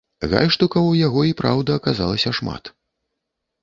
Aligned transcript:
Гальштукаў 0.31 0.83
ў 0.87 0.95
яго 1.07 1.21
і 1.33 1.37
праўда 1.43 1.71
аказалася 1.83 2.37
шмат. 2.43 2.77